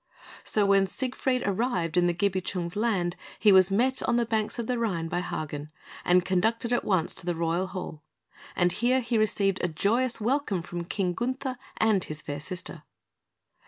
So 0.43 0.65
when 0.65 0.87
Siegfried 0.87 1.43
arrived 1.45 1.95
in 1.95 2.07
the 2.07 2.13
Gibichungs' 2.15 2.75
land 2.75 3.15
he 3.37 3.51
was 3.51 3.69
met 3.69 4.01
on 4.01 4.15
the 4.17 4.25
banks 4.25 4.57
of 4.57 4.65
the 4.65 4.79
Rhine 4.79 5.07
by 5.07 5.19
Hagen, 5.21 5.69
and 6.03 6.25
conducted 6.25 6.73
at 6.73 6.83
once 6.83 7.13
to 7.13 7.25
the 7.27 7.35
royal 7.35 7.67
Hall; 7.67 8.01
and 8.55 8.71
here 8.71 9.01
he 9.01 9.19
received 9.19 9.63
a 9.63 9.67
joyous 9.67 10.19
welcome 10.19 10.63
from 10.63 10.85
King 10.85 11.13
Gunther 11.13 11.55
and 11.77 12.03
his 12.03 12.23
fair 12.23 12.39
sister. 12.39 12.81